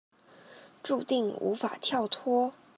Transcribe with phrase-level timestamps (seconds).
[0.83, 2.53] 註定無法跳脫